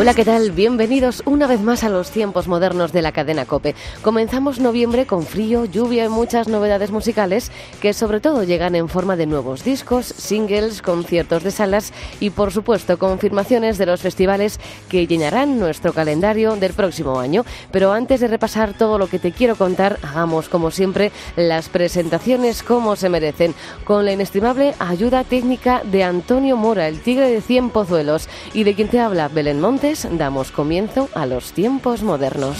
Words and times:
Hola, 0.00 0.14
¿qué 0.14 0.24
tal? 0.24 0.52
Bienvenidos 0.52 1.24
una 1.26 1.48
vez 1.48 1.60
más 1.60 1.82
a 1.82 1.88
los 1.88 2.12
tiempos 2.12 2.46
modernos 2.46 2.92
de 2.92 3.02
la 3.02 3.10
cadena 3.10 3.46
Cope. 3.46 3.74
Comenzamos 4.00 4.60
noviembre 4.60 5.06
con 5.06 5.26
frío, 5.26 5.64
lluvia 5.64 6.04
y 6.04 6.08
muchas 6.08 6.46
novedades 6.46 6.92
musicales 6.92 7.50
que 7.82 7.92
sobre 7.92 8.20
todo 8.20 8.44
llegan 8.44 8.76
en 8.76 8.88
forma 8.88 9.16
de 9.16 9.26
nuevos 9.26 9.64
discos, 9.64 10.06
singles, 10.06 10.82
conciertos 10.82 11.42
de 11.42 11.50
salas 11.50 11.92
y 12.20 12.30
por 12.30 12.52
supuesto 12.52 12.96
confirmaciones 12.96 13.76
de 13.76 13.86
los 13.86 14.00
festivales 14.00 14.60
que 14.88 15.08
llenarán 15.08 15.58
nuestro 15.58 15.92
calendario 15.92 16.54
del 16.54 16.74
próximo 16.74 17.18
año. 17.18 17.44
Pero 17.72 17.90
antes 17.90 18.20
de 18.20 18.28
repasar 18.28 18.74
todo 18.74 18.98
lo 18.98 19.08
que 19.08 19.18
te 19.18 19.32
quiero 19.32 19.56
contar, 19.56 19.98
hagamos 20.02 20.48
como 20.48 20.70
siempre 20.70 21.10
las 21.34 21.68
presentaciones 21.68 22.62
como 22.62 22.94
se 22.94 23.08
merecen, 23.08 23.52
con 23.82 24.04
la 24.04 24.12
inestimable 24.12 24.76
ayuda 24.78 25.24
técnica 25.24 25.82
de 25.82 26.04
Antonio 26.04 26.56
Mora, 26.56 26.86
el 26.86 27.00
tigre 27.00 27.32
de 27.32 27.40
cien 27.40 27.70
pozuelos, 27.70 28.28
y 28.54 28.62
de 28.62 28.74
quien 28.74 28.86
te 28.86 29.00
habla 29.00 29.26
Belén 29.26 29.58
Damos 29.88 30.50
comienzo 30.50 31.08
a 31.14 31.24
los 31.24 31.52
tiempos 31.52 32.02
modernos. 32.02 32.58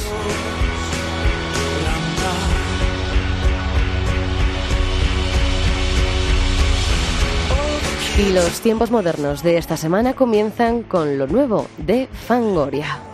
Y 8.19 8.33
los 8.33 8.61
tiempos 8.63 8.91
modernos 8.91 9.43
de 9.43 9.59
esta 9.59 9.77
semana 9.77 10.15
comienzan 10.15 10.83
con 10.83 11.19
lo 11.19 11.27
nuevo 11.27 11.67
de 11.77 12.09
Fangoria. 12.11 13.08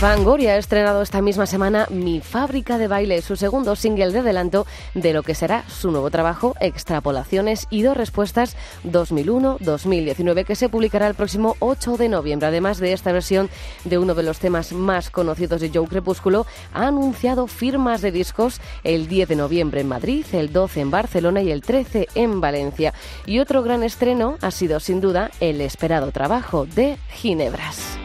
Fangoria 0.00 0.52
ha 0.52 0.56
estrenado 0.56 1.02
esta 1.02 1.20
misma 1.20 1.44
semana 1.44 1.86
Mi 1.90 2.22
Fábrica 2.22 2.78
de 2.78 2.88
Baile, 2.88 3.20
su 3.20 3.36
segundo 3.36 3.76
single 3.76 4.12
de 4.12 4.20
adelanto 4.20 4.66
de 4.94 5.12
lo 5.12 5.22
que 5.22 5.34
será 5.34 5.62
su 5.68 5.90
nuevo 5.90 6.10
trabajo, 6.10 6.54
Extrapolaciones 6.58 7.66
y 7.68 7.82
dos 7.82 7.98
respuestas 7.98 8.56
2001-2019, 8.84 10.46
que 10.46 10.56
se 10.56 10.70
publicará 10.70 11.06
el 11.06 11.14
próximo 11.14 11.54
8 11.58 11.98
de 11.98 12.08
noviembre. 12.08 12.48
Además 12.48 12.78
de 12.78 12.94
esta 12.94 13.12
versión 13.12 13.50
de 13.84 13.98
uno 13.98 14.14
de 14.14 14.22
los 14.22 14.38
temas 14.38 14.72
más 14.72 15.10
conocidos 15.10 15.60
de 15.60 15.68
Joe 15.68 15.86
Crepúsculo, 15.86 16.46
ha 16.72 16.86
anunciado 16.86 17.46
firmas 17.46 18.00
de 18.00 18.10
discos 18.10 18.58
el 18.84 19.06
10 19.06 19.28
de 19.28 19.36
noviembre 19.36 19.82
en 19.82 19.88
Madrid, 19.88 20.24
el 20.32 20.50
12 20.50 20.80
en 20.80 20.90
Barcelona 20.90 21.42
y 21.42 21.50
el 21.50 21.60
13 21.60 22.08
en 22.14 22.40
Valencia. 22.40 22.94
Y 23.26 23.40
otro 23.40 23.62
gran 23.62 23.82
estreno 23.82 24.38
ha 24.40 24.50
sido 24.50 24.80
sin 24.80 25.02
duda 25.02 25.30
el 25.40 25.60
esperado 25.60 26.10
trabajo 26.10 26.64
de 26.64 26.96
Ginebras. 27.10 27.98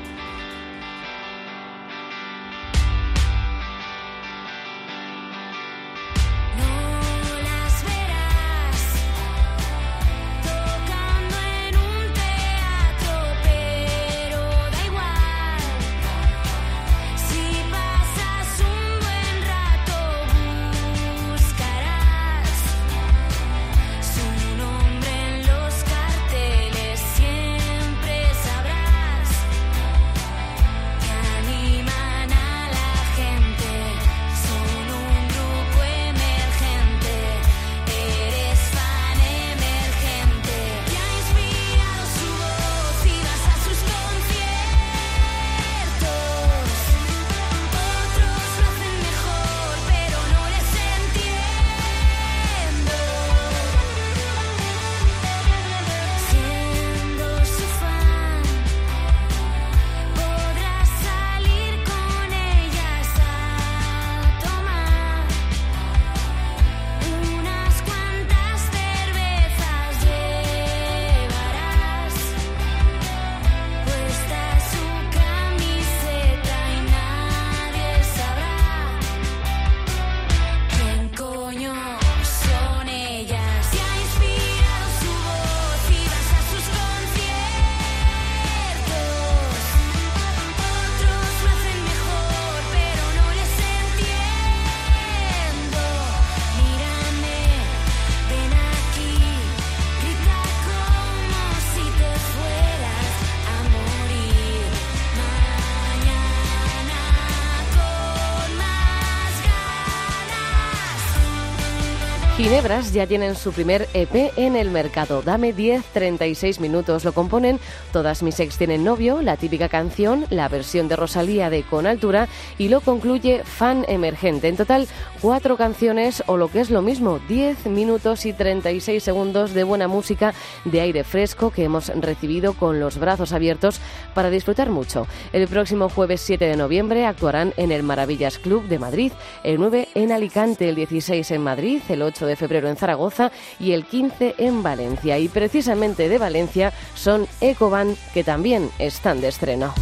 Ginebras 112.55 112.93
ya 112.93 113.05
tienen 113.05 113.35
su 113.35 113.51
primer 113.51 113.89
EP 113.93 114.31
en 114.37 114.55
el 114.55 114.71
mercado. 114.71 115.21
Dame 115.21 115.51
10, 115.51 115.83
36 115.91 116.61
minutos. 116.61 117.03
Lo 117.03 117.11
componen 117.11 117.59
Todas 117.91 118.23
mis 118.23 118.39
ex 118.39 118.57
tienen 118.57 118.85
novio, 118.85 119.21
la 119.21 119.35
típica 119.35 119.67
canción, 119.67 120.25
la 120.29 120.47
versión 120.47 120.87
de 120.87 120.95
Rosalía 120.95 121.49
de 121.49 121.63
Con 121.63 121.85
Altura 121.85 122.29
y 122.57 122.69
lo 122.69 122.79
concluye 122.79 123.43
Fan 123.43 123.83
Emergente. 123.89 124.47
En 124.47 124.55
total, 124.55 124.87
cuatro 125.21 125.57
canciones 125.57 126.23
o 126.27 126.37
lo 126.37 126.47
que 126.47 126.61
es 126.61 126.69
lo 126.69 126.81
mismo, 126.81 127.19
10 127.27 127.65
minutos 127.65 128.25
y 128.25 128.31
36 128.31 129.03
segundos 129.03 129.53
de 129.53 129.65
buena 129.65 129.89
música 129.89 130.33
de 130.63 130.79
aire 130.79 131.03
fresco 131.03 131.51
que 131.51 131.65
hemos 131.65 131.89
recibido 131.89 132.53
con 132.53 132.79
los 132.79 132.97
brazos 132.97 133.33
abiertos 133.33 133.81
para 134.13 134.29
disfrutar 134.29 134.69
mucho. 134.69 135.07
El 135.33 135.49
próximo 135.49 135.89
jueves 135.89 136.21
7 136.21 136.45
de 136.45 136.55
noviembre 136.55 137.05
actuarán 137.05 137.53
en 137.57 137.73
el 137.73 137.83
Maravillas 137.83 138.39
Club 138.39 138.65
de 138.69 138.79
Madrid, 138.79 139.11
el 139.43 139.59
9 139.59 139.89
en 139.93 140.13
Alicante, 140.13 140.69
el 140.69 140.75
16 140.75 141.31
en 141.31 141.41
Madrid, 141.41 141.81
el 141.89 142.01
8 142.01 142.25
de 142.25 142.35
febrero 142.37 142.44
en 142.51 142.77
Zaragoza 142.77 143.31
y 143.59 143.73
el 143.73 143.85
15 143.85 144.35
en 144.37 144.63
Valencia. 144.63 145.17
Y 145.17 145.27
precisamente 145.27 146.09
de 146.09 146.17
Valencia 146.17 146.73
son 146.93 147.27
Ecoban, 147.41 147.95
que 148.13 148.23
también 148.23 148.69
están 148.79 149.21
de 149.21 149.29
estreno. 149.29 149.73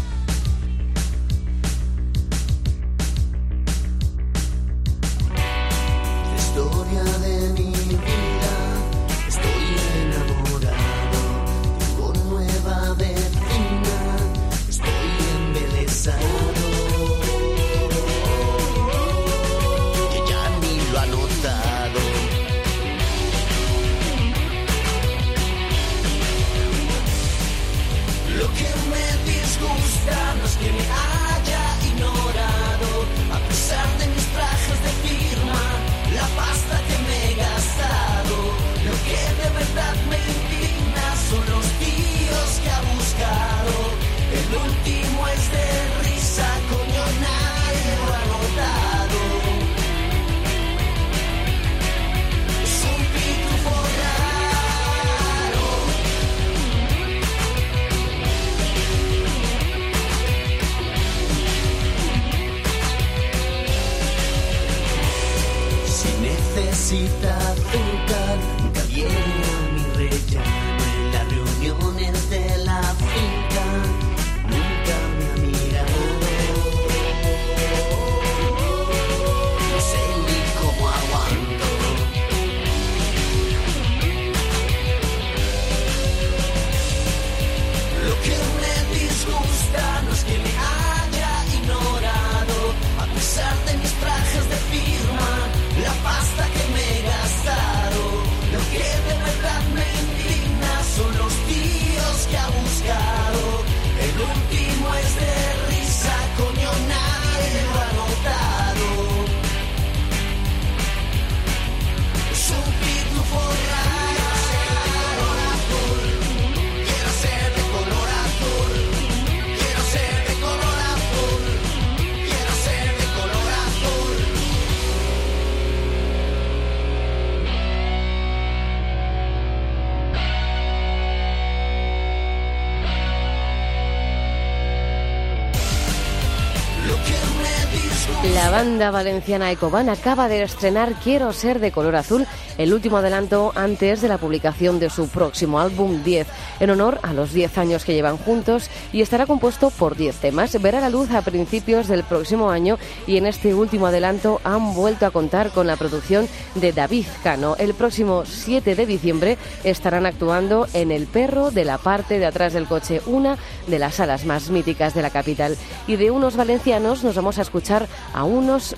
Banda 138.63 138.91
valenciana 138.91 139.51
Ecoban 139.51 139.89
acaba 139.89 140.29
de 140.29 140.41
estrenar 140.41 140.93
Quiero 141.03 141.33
ser 141.33 141.59
de 141.59 141.73
color 141.73 141.97
azul, 141.97 142.25
el 142.57 142.73
último 142.73 142.95
adelanto 142.95 143.51
antes 143.55 143.99
de 143.99 144.07
la 144.07 144.17
publicación 144.17 144.79
de 144.79 144.89
su 144.89 145.09
próximo 145.09 145.59
álbum 145.59 146.01
10, 146.01 146.27
en 146.61 146.69
honor 146.69 146.97
a 147.03 147.11
los 147.11 147.33
10 147.33 147.57
años 147.57 147.83
que 147.83 147.93
llevan 147.93 148.15
juntos 148.15 148.69
y 148.93 149.01
estará 149.01 149.25
compuesto 149.25 149.69
por 149.69 149.97
10 149.97 150.15
temas. 150.15 150.61
Verá 150.61 150.79
la 150.79 150.89
luz 150.89 151.11
a 151.11 151.21
principios 151.23 151.89
del 151.89 152.05
próximo 152.05 152.51
año 152.51 152.77
y 153.05 153.17
en 153.17 153.25
este 153.25 153.53
último 153.53 153.87
adelanto 153.87 154.39
han 154.45 154.73
vuelto 154.73 155.05
a 155.05 155.11
contar 155.11 155.49
con 155.49 155.67
la 155.67 155.75
producción 155.75 156.29
de 156.55 156.71
David 156.71 157.07
Cano. 157.21 157.57
El 157.57 157.73
próximo 157.73 158.23
7 158.25 158.75
de 158.75 158.85
diciembre 158.85 159.37
estarán 159.65 160.05
actuando 160.05 160.67
en 160.73 160.93
El 160.93 161.07
Perro 161.07 161.51
de 161.51 161.65
la 161.65 161.79
parte 161.79 162.17
de 162.17 162.27
atrás 162.27 162.53
del 162.53 162.67
coche, 162.67 163.01
una 163.07 163.37
de 163.67 163.79
las 163.79 163.95
salas 163.95 164.23
más 164.23 164.49
míticas 164.51 164.93
de 164.93 165.01
la 165.01 165.09
capital. 165.09 165.57
Y 165.85 165.97
de 165.97 166.11
unos 166.11 166.37
valencianos 166.37 167.03
nos 167.03 167.15
vamos 167.15 167.39
a 167.39 167.41
escuchar 167.41 167.89
a 168.13 168.23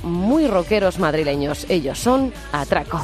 muy 0.04 0.48
rockeros 0.48 1.00
madrileños. 1.00 1.66
Ellos 1.70 2.00
son 2.00 2.34
Atraco. 2.52 3.02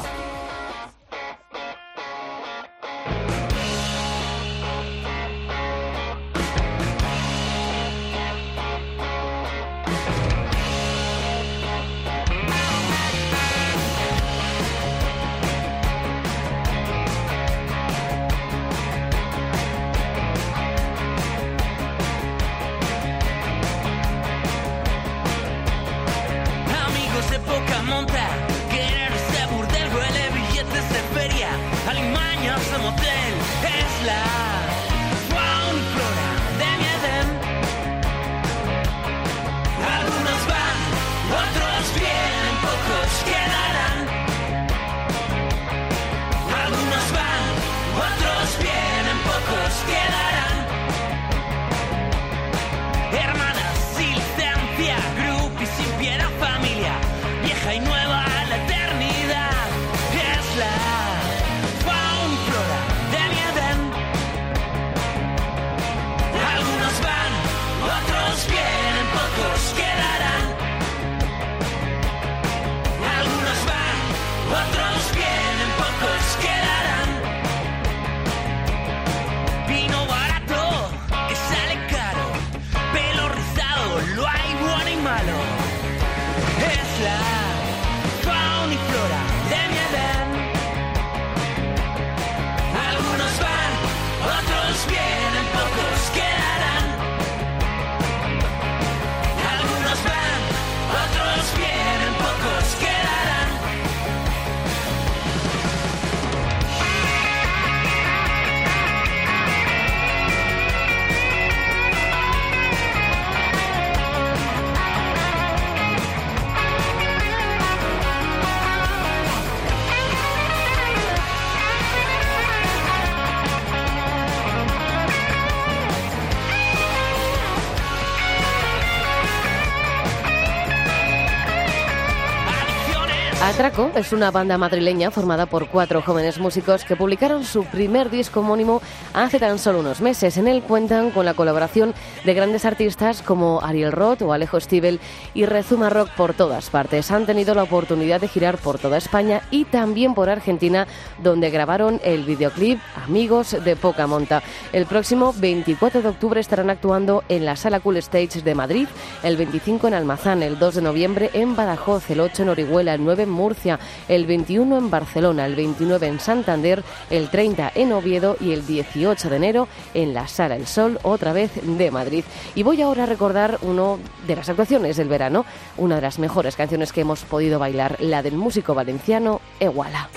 Es 133.94 134.12
una 134.12 134.30
banda 134.30 134.58
madrileña 134.58 135.10
formada 135.10 135.46
por 135.46 135.68
cuatro 135.68 136.02
jóvenes 136.02 136.38
músicos 136.38 136.84
que 136.84 136.94
publicaron 136.94 137.42
su 137.42 137.64
primer 137.64 138.10
disco 138.10 138.40
homónimo 138.40 138.82
hace 139.14 139.38
tan 139.38 139.58
solo 139.58 139.80
unos 139.80 140.02
meses. 140.02 140.36
En 140.36 140.46
él 140.46 140.62
cuentan 140.62 141.10
con 141.10 141.24
la 141.24 141.32
colaboración 141.32 141.94
de 142.22 142.34
grandes 142.34 142.66
artistas 142.66 143.22
como 143.22 143.62
Ariel 143.62 143.92
Roth 143.92 144.20
o 144.20 144.34
Alejo 144.34 144.60
Stivel 144.60 145.00
y 145.32 145.46
Rezuma 145.46 145.88
Rock 145.88 146.10
por 146.10 146.34
todas 146.34 146.68
partes. 146.68 147.10
Han 147.10 147.24
tenido 147.24 147.54
la 147.54 147.62
oportunidad 147.62 148.20
de 148.20 148.28
girar 148.28 148.58
por 148.58 148.78
toda 148.78 148.98
España 148.98 149.40
y 149.50 149.64
también 149.64 150.12
por 150.12 150.28
Argentina, 150.28 150.86
donde 151.22 151.48
grabaron 151.48 151.98
el 152.04 152.24
videoclip 152.24 152.78
Amigos 153.06 153.56
de 153.64 153.74
Poca 153.74 154.06
Monta. 154.06 154.42
El 154.74 154.84
próximo 154.84 155.32
24 155.34 156.02
de 156.02 156.08
octubre 156.08 156.40
estarán 156.42 156.68
actuando 156.68 157.24
en 157.30 157.46
la 157.46 157.56
Sala 157.56 157.80
Cool 157.80 157.96
Stage 157.96 158.42
de 158.42 158.54
Madrid, 158.54 158.86
el 159.22 159.38
25 159.38 159.88
en 159.88 159.94
Almazán, 159.94 160.42
el 160.42 160.58
2 160.58 160.74
de 160.74 160.82
noviembre 160.82 161.30
en 161.32 161.56
Badajoz, 161.56 162.10
el 162.10 162.20
8 162.20 162.42
en 162.42 162.48
Orihuela, 162.50 162.94
el 162.94 163.02
9 163.02 163.22
en 163.22 163.30
Murcia, 163.30 163.61
el 164.08 164.26
21 164.26 164.78
en 164.78 164.90
Barcelona, 164.90 165.46
el 165.46 165.54
29 165.54 166.06
en 166.06 166.20
Santander, 166.20 166.82
el 167.10 167.30
30 167.30 167.72
en 167.74 167.92
Oviedo 167.92 168.36
y 168.40 168.52
el 168.52 168.66
18 168.66 169.30
de 169.30 169.36
enero 169.36 169.68
en 169.94 170.14
la 170.14 170.28
Sala 170.28 170.56
El 170.56 170.66
Sol, 170.66 170.98
otra 171.02 171.32
vez 171.32 171.52
de 171.62 171.90
Madrid. 171.90 172.24
Y 172.54 172.62
voy 172.62 172.82
ahora 172.82 173.04
a 173.04 173.06
recordar 173.06 173.58
uno 173.62 173.98
de 174.26 174.36
las 174.36 174.48
actuaciones 174.48 174.96
del 174.96 175.08
verano, 175.08 175.44
una 175.76 175.96
de 175.96 176.02
las 176.02 176.18
mejores 176.18 176.56
canciones 176.56 176.92
que 176.92 177.02
hemos 177.02 177.24
podido 177.24 177.58
bailar, 177.58 177.96
la 178.00 178.22
del 178.22 178.36
músico 178.36 178.74
valenciano 178.74 179.40
Eguala. 179.60 180.08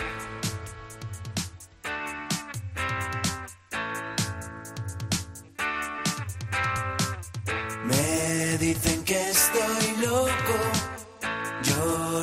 Me 7.85 8.57
dicen 8.57 9.03
que 9.03 9.29
estoy 9.29 10.05
loco 10.05 10.75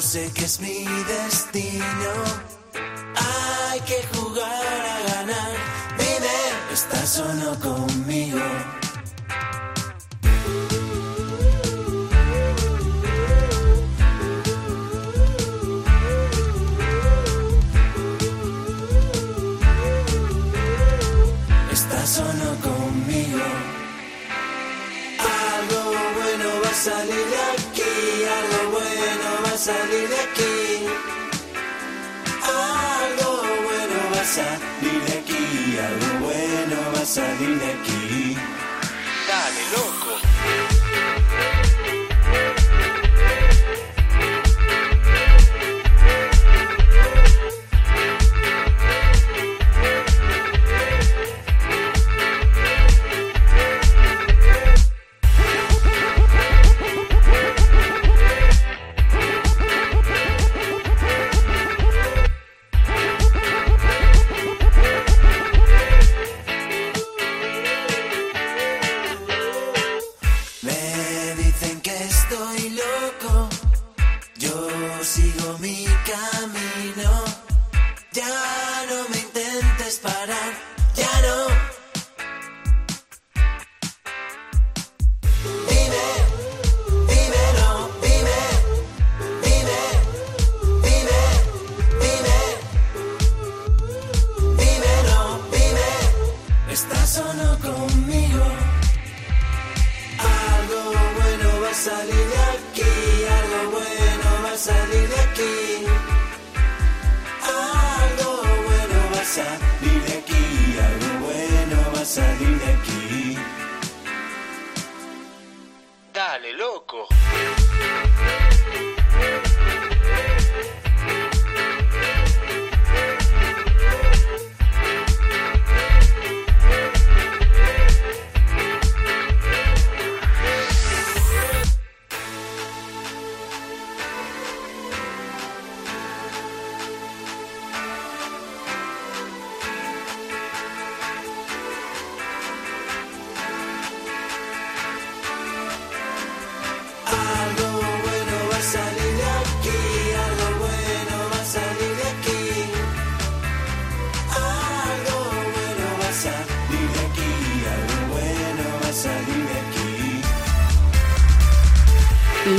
sé 0.01 0.31
que 0.35 0.45
es 0.45 0.61
mi 0.61 0.85
destino. 0.85 2.13
Hay 3.15 3.81
que 3.81 4.03
jugar 4.15 4.81
a 4.95 5.15
ganar. 5.15 5.53
Dime, 5.99 6.73
¿estás 6.73 7.19
o 7.21 7.33
no 7.35 7.59
conmigo? 7.61 8.41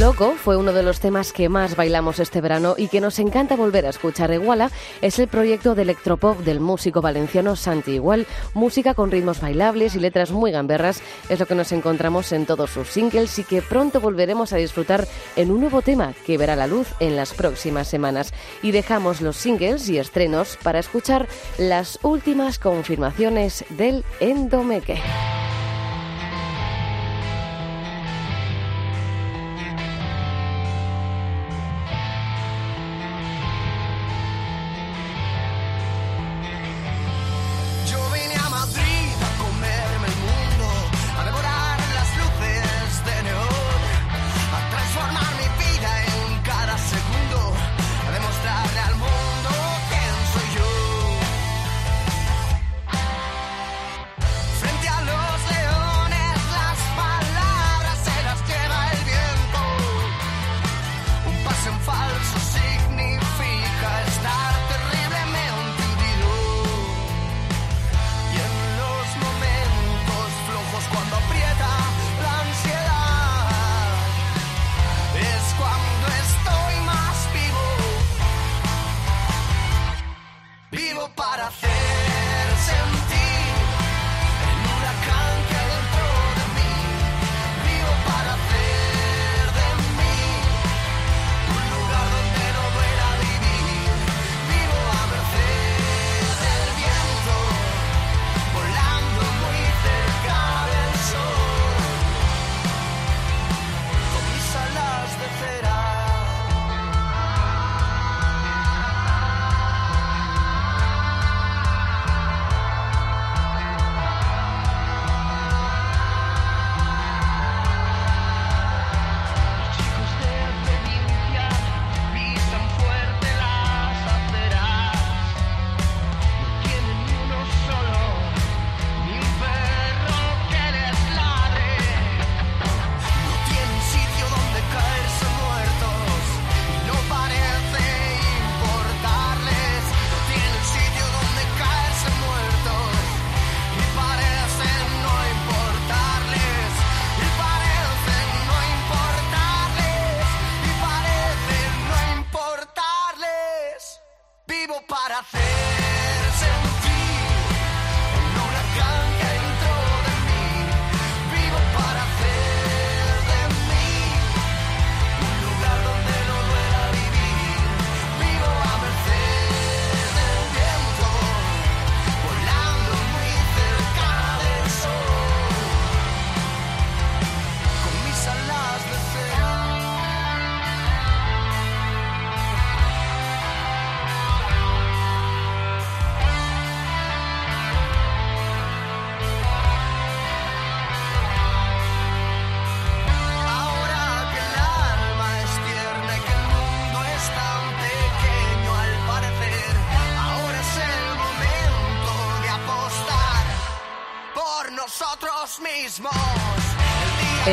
Loco 0.03 0.33
fue 0.35 0.57
uno 0.57 0.73
de 0.73 0.83
los 0.83 0.99
temas 0.99 1.31
que 1.31 1.47
más 1.47 1.77
bailamos 1.77 2.19
este 2.19 2.41
verano 2.41 2.75
y 2.77 2.89
que 2.89 2.99
nos 2.99 3.19
encanta 3.19 3.55
volver 3.55 3.85
a 3.85 3.89
escuchar. 3.89 4.33
Iguala 4.33 4.69
es 5.01 5.17
el 5.17 5.29
proyecto 5.29 5.75
de 5.75 5.83
electropop 5.83 6.39
del 6.39 6.59
músico 6.59 6.99
valenciano 6.99 7.55
Santi 7.55 7.91
Igual, 7.91 8.27
música 8.53 8.95
con 8.95 9.11
ritmos 9.11 9.39
bailables 9.39 9.95
y 9.95 10.01
letras 10.01 10.31
muy 10.31 10.51
gamberras, 10.51 11.01
es 11.29 11.39
lo 11.39 11.45
que 11.45 11.55
nos 11.55 11.71
encontramos 11.71 12.33
en 12.33 12.45
todos 12.45 12.71
sus 12.71 12.89
singles 12.89 13.39
y 13.39 13.45
que 13.45 13.61
pronto 13.61 14.01
volveremos 14.01 14.51
a 14.51 14.57
disfrutar 14.57 15.07
en 15.37 15.51
un 15.51 15.61
nuevo 15.61 15.81
tema 15.81 16.13
que 16.25 16.37
verá 16.37 16.57
la 16.57 16.67
luz 16.67 16.89
en 16.99 17.15
las 17.15 17.33
próximas 17.33 17.87
semanas. 17.87 18.33
Y 18.61 18.71
dejamos 18.71 19.21
los 19.21 19.37
singles 19.37 19.87
y 19.87 19.99
estrenos 19.99 20.57
para 20.61 20.79
escuchar 20.79 21.29
las 21.57 21.97
últimas 22.03 22.59
confirmaciones 22.59 23.63
del 23.69 24.03
Endomeque. 24.19 25.01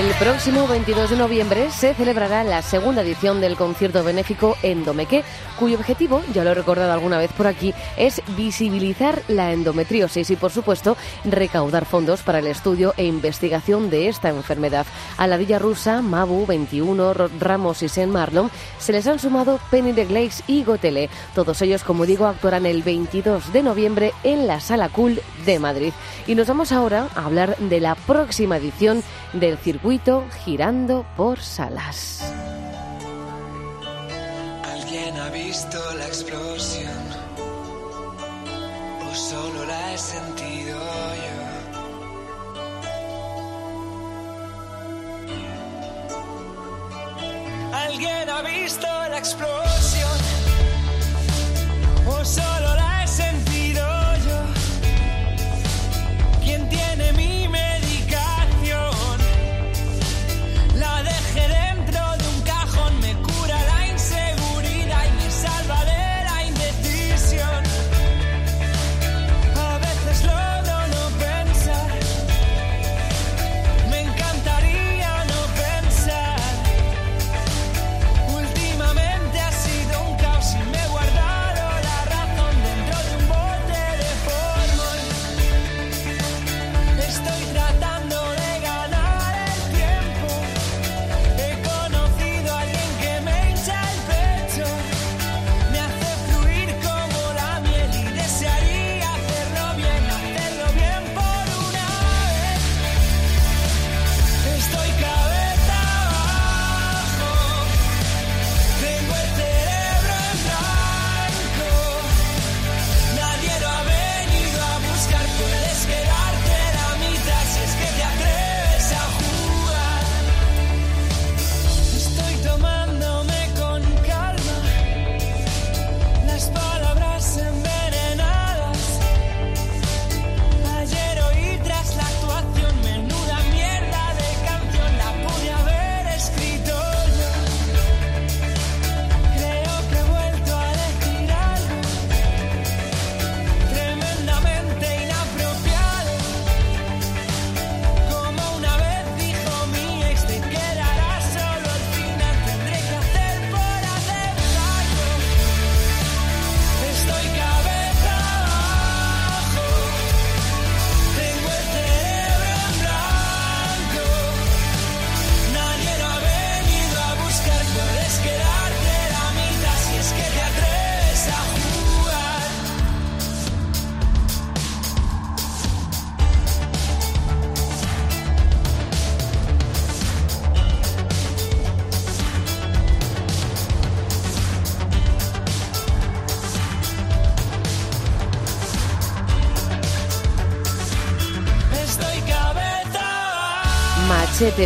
El 0.01 0.15
próximo 0.15 0.67
22 0.67 1.11
de 1.11 1.17
noviembre 1.17 1.71
se 1.71 1.93
celebrará 1.93 2.43
la 2.43 2.63
segunda 2.63 3.03
edición 3.03 3.43
del 3.43 3.57
concierto 3.57 4.03
benéfico 4.03 4.57
Endomeque, 4.63 5.25
cuyo 5.59 5.77
objetivo, 5.77 6.23
ya 6.33 6.43
lo 6.43 6.53
he 6.53 6.55
recordado 6.55 6.91
alguna 6.93 7.19
vez 7.19 7.31
por 7.33 7.47
aquí, 7.47 7.75
es 7.99 8.23
visibilizar 8.35 9.21
la 9.29 9.53
endometriosis 9.53 10.31
y, 10.31 10.37
por 10.37 10.53
supuesto, 10.53 10.97
recaudar 11.27 11.85
fondos 11.85 12.23
para 12.23 12.39
el 12.39 12.47
estudio 12.47 12.95
e 12.97 13.05
investigación 13.05 13.91
de 13.91 14.09
esta 14.09 14.31
enfermedad. 14.31 14.87
A 15.19 15.27
la 15.27 15.37
Villa 15.37 15.59
Rusa, 15.59 16.01
Mabu, 16.01 16.47
21, 16.47 17.13
Ro- 17.13 17.31
Ramos 17.39 17.83
y 17.83 17.91
Saint 17.91 18.11
Marlon 18.11 18.51
se 18.79 18.93
les 18.93 19.07
han 19.07 19.19
sumado 19.19 19.61
Penny 19.71 19.93
de 19.93 20.07
Gleis 20.07 20.43
y 20.47 20.65
Gotele. 20.65 21.11
Todos 21.35 21.61
ellos, 21.61 21.85
como 21.85 22.07
digo, 22.07 22.25
actuarán 22.27 22.65
el 22.65 22.83
22 22.83 23.53
de 23.53 23.63
noviembre 23.63 24.15
en 24.25 24.47
la 24.47 24.61
Sala 24.61 24.89
Cool 24.89 25.21
de 25.45 25.59
Madrid. 25.59 25.93
Y 26.27 26.37
nos 26.37 26.47
vamos 26.47 26.73
ahora 26.73 27.09
a 27.15 27.27
hablar 27.27 27.59
de 27.59 27.81
la 27.81 27.97
próxima 27.97 28.57
edición 28.57 29.03
del 29.35 29.59
circuito 29.59 29.90
Girando 29.91 31.05
por 31.17 31.41
Salas. 31.41 32.23
¿Alguien 34.73 35.17
ha 35.17 35.31
visto 35.31 35.79
la 35.99 36.07
explosión? 36.07 36.95
¿O 39.11 39.15
solo 39.15 39.65
la 39.67 39.93
he 39.93 39.99
sentido 39.99 40.79
yo? 41.25 41.39
¿Alguien 47.73 48.31
ha 48.31 48.43
visto 48.43 48.87
la 48.87 49.19
explosión? 49.19 50.19
¿O 52.07 52.25
solo 52.25 52.75
la 52.77 53.03
he 53.03 53.09
sentido 53.09 53.50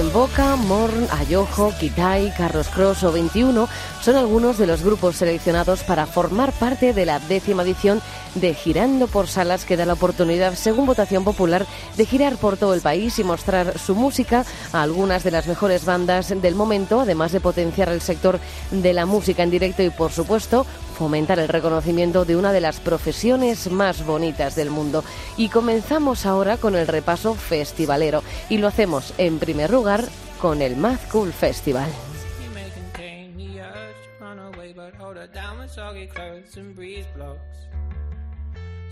Boca, 0.02 0.56
Morn, 0.56 1.06
Ayojo, 1.12 1.72
Kitai, 1.78 2.34
Carlos 2.36 2.68
Cross 2.68 3.04
o 3.04 3.12
21 3.12 3.68
son 4.02 4.16
algunos 4.16 4.58
de 4.58 4.66
los 4.66 4.82
grupos 4.82 5.16
seleccionados 5.16 5.84
para 5.84 6.06
formar 6.06 6.52
parte 6.52 6.92
de 6.92 7.06
la 7.06 7.20
décima 7.20 7.62
edición 7.62 8.02
de 8.34 8.54
Girando 8.54 9.06
por 9.06 9.28
Salas 9.28 9.64
que 9.64 9.76
da 9.76 9.86
la 9.86 9.92
oportunidad, 9.92 10.56
según 10.56 10.86
votación 10.86 11.22
popular, 11.22 11.64
de 11.96 12.06
girar 12.06 12.36
por 12.38 12.56
todo 12.56 12.74
el 12.74 12.80
país 12.80 13.20
y 13.20 13.24
mostrar 13.24 13.78
su 13.78 13.94
música 13.94 14.44
a 14.72 14.82
algunas 14.82 15.22
de 15.22 15.30
las 15.30 15.46
mejores 15.46 15.84
bandas 15.84 16.28
del 16.42 16.56
momento, 16.56 17.00
además 17.00 17.30
de 17.30 17.40
potenciar 17.40 17.88
el 17.88 18.00
sector 18.00 18.40
de 18.72 18.92
la 18.92 19.06
música 19.06 19.44
en 19.44 19.50
directo 19.50 19.84
y, 19.84 19.90
por 19.90 20.10
supuesto, 20.10 20.66
fomentar 20.94 21.38
el 21.38 21.48
reconocimiento 21.48 22.24
de 22.24 22.36
una 22.36 22.52
de 22.52 22.60
las 22.60 22.80
profesiones 22.80 23.70
más 23.70 24.06
bonitas 24.06 24.54
del 24.54 24.70
mundo. 24.70 25.04
Y 25.36 25.48
comenzamos 25.48 26.24
ahora 26.24 26.56
con 26.56 26.74
el 26.76 26.86
repaso 26.86 27.34
festivalero 27.34 28.22
y 28.48 28.58
lo 28.58 28.68
hacemos 28.68 29.12
en 29.18 29.38
primer 29.38 29.70
lugar 29.70 30.04
con 30.40 30.62
el 30.62 30.76
Mad 30.76 30.98
Cool 31.10 31.32
Festival. 31.32 31.90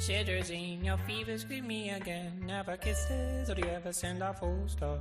Shivers 0.03 0.51
in 0.51 0.85
your 0.85 0.99
fever, 1.07 1.39
scream 1.39 1.69
me 1.69 1.91
again. 1.91 2.43
Never 2.45 2.77
kisses, 2.77 3.49
or 3.49 3.55
do 3.55 3.63
you 3.63 3.69
ever 3.69 3.93
send 3.93 4.21
full 4.41 4.67
stop? 4.67 4.99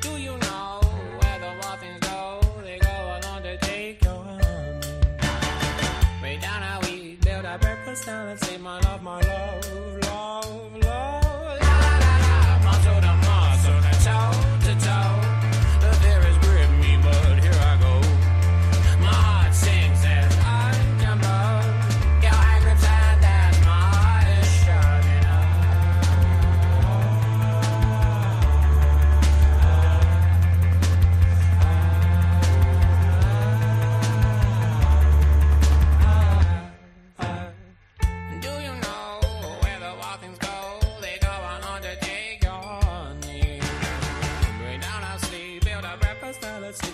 Do 0.00 0.18
you 0.18 0.36
know 0.36 0.81
down 8.06 8.28
and 8.28 8.40
say, 8.40 8.56
my 8.58 8.80
love, 8.80 9.02
my 9.02 9.20
love, 9.20 9.20
love, 9.20 9.61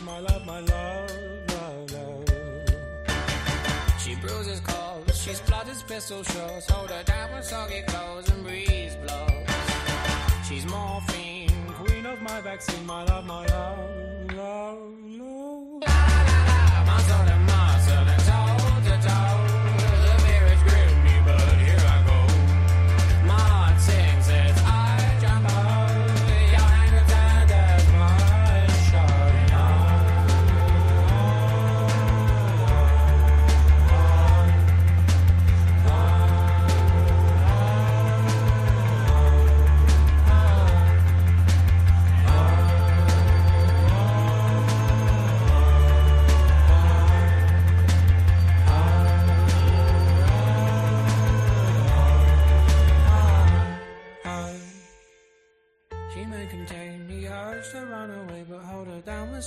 my 0.08 0.20
love, 0.20 0.46
my 0.46 0.60
love, 0.60 1.10
love, 1.52 1.92
love. 1.92 2.24
She 4.00 4.14
bruises 4.14 4.60
calls, 4.60 5.22
she 5.22 5.34
splutters 5.34 5.82
pistol 5.82 6.22
shots. 6.22 6.70
Hold 6.70 6.90
her 6.90 7.02
down 7.02 7.34
with 7.34 7.44
soggy 7.44 7.82
clothes 7.82 8.30
and 8.30 8.42
breeze 8.42 8.96
blows. 9.02 9.46
She's 10.48 10.66
morphine, 10.66 11.74
queen 11.74 12.06
of 12.06 12.22
my 12.22 12.40
vaccine, 12.40 12.86
my 12.86 13.02
love, 13.04 13.26
my 13.26 13.44
love, 13.46 14.32
love, 14.32 14.78
love. 15.20 15.82
La 15.86 15.98
la 16.28 16.40
la, 16.48 16.84
muscle 16.88 17.24
to 17.28 17.36
muscle 17.50 18.04
toe 18.28 18.80
to 18.86 18.94
toe. 19.08 19.47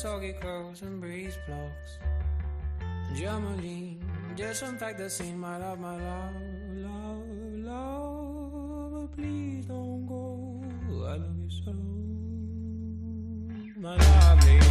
Soggy 0.01 0.33
clothes 0.33 0.81
and 0.81 0.99
breeze 0.99 1.37
blocks. 1.45 1.99
Germolene, 3.13 4.01
disinfect 4.35 4.97
the 4.97 5.07
scene, 5.07 5.39
my 5.39 5.57
love, 5.57 5.79
my 5.79 5.95
love, 5.95 6.33
love, 6.73 7.27
love. 7.69 8.91
But 8.93 9.15
please 9.15 9.65
don't 9.67 10.07
go. 10.07 10.63
I 10.89 11.17
love 11.17 11.37
you 11.37 11.49
so, 11.51 11.73
my 13.77 13.95
lovely. 13.95 14.70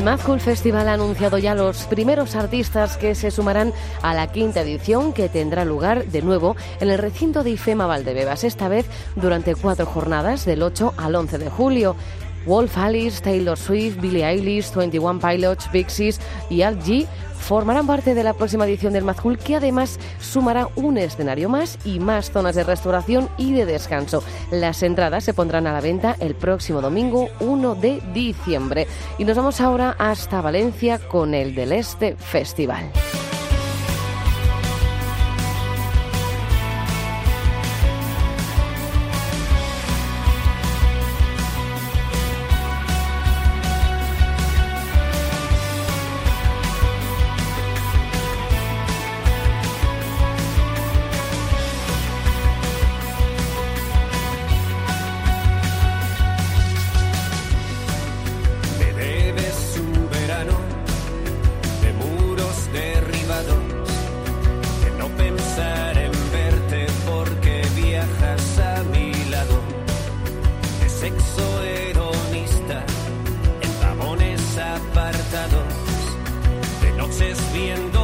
El 0.00 0.06
Mad 0.06 0.20
Cool 0.20 0.40
Festival 0.40 0.88
ha 0.88 0.94
anunciado 0.94 1.36
ya 1.36 1.54
los 1.54 1.82
primeros 1.82 2.34
artistas 2.34 2.96
que 2.96 3.14
se 3.14 3.30
sumarán 3.30 3.74
a 4.00 4.14
la 4.14 4.32
quinta 4.32 4.62
edición 4.62 5.12
que 5.12 5.28
tendrá 5.28 5.66
lugar 5.66 6.06
de 6.06 6.22
nuevo 6.22 6.56
en 6.80 6.88
el 6.88 6.96
recinto 6.96 7.44
de 7.44 7.50
IFEMA 7.50 7.86
Valdebebas, 7.86 8.44
esta 8.44 8.68
vez 8.68 8.86
durante 9.14 9.54
cuatro 9.54 9.84
jornadas 9.84 10.46
del 10.46 10.62
8 10.62 10.94
al 10.96 11.14
11 11.14 11.36
de 11.36 11.50
julio. 11.50 11.96
Wolf 12.46 12.76
Alice, 12.78 13.22
Taylor 13.22 13.56
Swift, 13.56 14.00
Billie 14.00 14.24
Eilish, 14.24 14.74
21 14.74 15.20
Pilots, 15.20 15.68
Pixies 15.68 16.20
y 16.48 16.62
Al 16.62 16.78
G 16.80 17.06
formarán 17.40 17.86
parte 17.86 18.14
de 18.14 18.22
la 18.22 18.34
próxima 18.34 18.66
edición 18.66 18.92
del 18.92 19.04
Mad 19.04 19.16
Cool 19.16 19.38
que 19.38 19.56
además 19.56 19.98
sumará 20.20 20.68
un 20.76 20.98
escenario 20.98 21.48
más 21.48 21.78
y 21.84 21.98
más 21.98 22.30
zonas 22.30 22.54
de 22.54 22.64
restauración 22.64 23.28
y 23.38 23.52
de 23.52 23.66
descanso. 23.66 24.22
Las 24.50 24.82
entradas 24.82 25.24
se 25.24 25.34
pondrán 25.34 25.66
a 25.66 25.72
la 25.72 25.80
venta 25.80 26.16
el 26.20 26.34
próximo 26.34 26.80
domingo 26.80 27.28
1 27.40 27.74
de 27.74 28.00
diciembre. 28.12 28.86
Y 29.18 29.24
nos 29.24 29.36
vamos 29.36 29.60
ahora 29.60 29.96
hasta 29.98 30.40
Valencia 30.40 30.98
con 30.98 31.34
el 31.34 31.54
del 31.54 31.72
Este 31.72 32.14
Festival. 32.16 32.90
viendo 77.52 77.99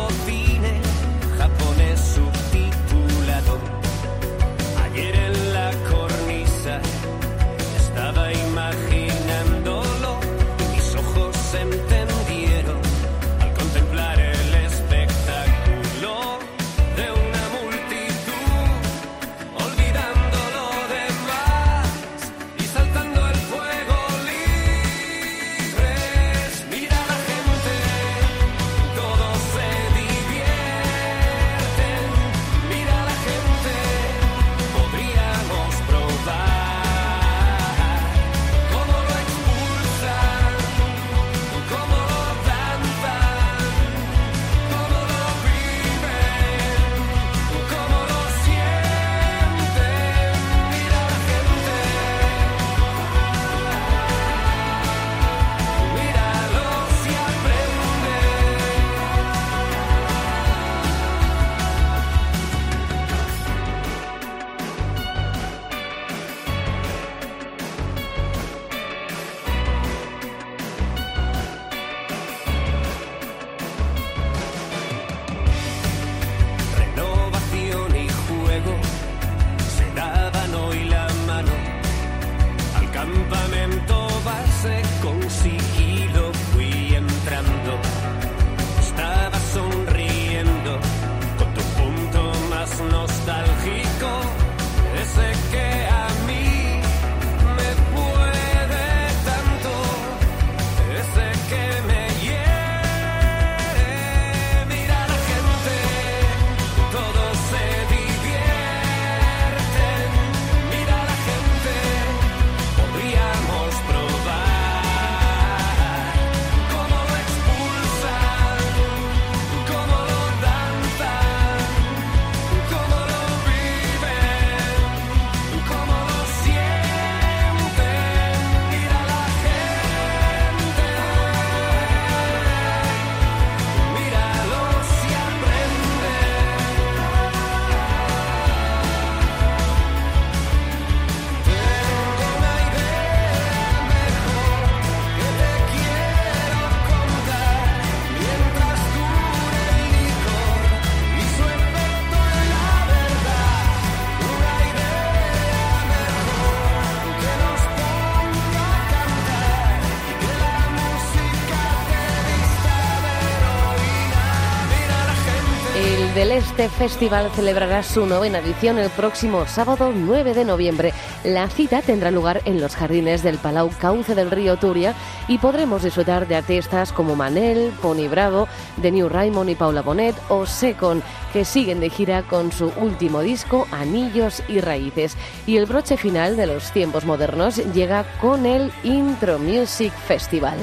Festival 166.69 167.31
celebrará 167.31 167.83
su 167.83 168.07
novena 168.07 168.39
edición 168.39 168.79
el 168.79 168.91
próximo 168.91 169.47
sábado 169.47 169.93
9 169.95 170.35
de 170.35 170.45
noviembre. 170.45 170.93
La 171.25 171.49
cita 171.49 171.83
tendrá 171.83 172.11
lugar 172.11 172.43
en 172.45 172.61
los 172.61 172.75
jardines 172.75 173.23
del 173.23 173.39
Palau 173.39 173.71
Cauce 173.79 174.15
del 174.15 174.31
Río 174.31 174.57
Turia 174.57 174.95
y 175.29 175.39
podremos 175.39 175.83
disfrutar 175.83 176.27
de 176.27 176.37
artistas 176.37 176.93
como 176.93 177.17
Manel, 177.17 177.73
Pony 177.83 178.09
Bravo, 178.09 178.49
The 178.81 178.91
New 178.91 179.09
Raymond 179.09 179.51
y 179.51 179.55
Paula 179.55 179.83
Bonet 179.83 180.15
o 180.29 180.47
Secon, 180.47 181.03
que 181.33 181.45
siguen 181.45 181.81
de 181.81 181.91
gira 181.91 182.23
con 182.23 182.53
su 182.53 182.73
último 182.81 183.21
disco 183.21 183.67
Anillos 183.71 184.43
y 184.49 184.61
Raíces. 184.61 185.17
Y 185.47 185.57
el 185.57 185.67
broche 185.67 185.97
final 185.97 186.37
de 186.37 186.47
los 186.47 186.73
tiempos 186.73 187.05
modernos 187.05 187.57
llega 187.73 188.05
con 188.21 188.47
el 188.47 188.73
Intro 188.83 189.39
Music 189.39 189.93
Festival. 190.07 190.59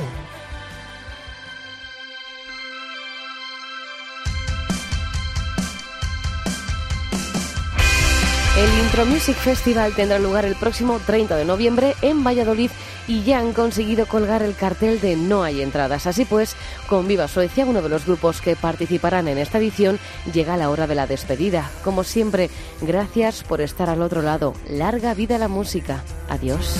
El 8.63 8.79
Intro 8.79 9.05
Music 9.05 9.35
Festival 9.35 9.93
tendrá 9.93 10.19
lugar 10.19 10.45
el 10.45 10.55
próximo 10.55 10.97
30 11.05 11.35
de 11.35 11.43
noviembre 11.43 11.95
en 12.01 12.23
Valladolid 12.23 12.71
y 13.09 13.21
ya 13.23 13.39
han 13.39 13.51
conseguido 13.51 14.05
colgar 14.05 14.41
el 14.41 14.55
cartel 14.55 15.01
de 15.01 15.17
No 15.17 15.43
hay 15.43 15.61
entradas. 15.61 16.07
Así 16.07 16.23
pues, 16.23 16.55
con 16.87 17.05
Viva 17.05 17.27
Suecia, 17.27 17.65
uno 17.65 17.81
de 17.81 17.89
los 17.89 18.05
grupos 18.05 18.39
que 18.39 18.55
participarán 18.55 19.27
en 19.27 19.37
esta 19.37 19.57
edición, 19.57 19.99
llega 20.31 20.55
la 20.55 20.69
hora 20.69 20.87
de 20.87 20.95
la 20.95 21.07
despedida. 21.07 21.69
Como 21.83 22.05
siempre, 22.05 22.49
gracias 22.79 23.43
por 23.43 23.59
estar 23.59 23.89
al 23.89 24.01
otro 24.01 24.21
lado. 24.21 24.53
Larga 24.69 25.13
vida 25.13 25.37
la 25.37 25.49
música. 25.49 26.01
Adiós. 26.29 26.79